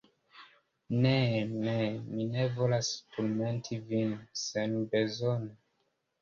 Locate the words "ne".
1.01-1.17, 1.65-1.75, 2.37-2.45